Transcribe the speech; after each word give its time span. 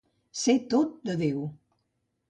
Ser 0.43 0.55
tot 0.73 0.97
de 1.11 1.17
Déu. 1.21 1.47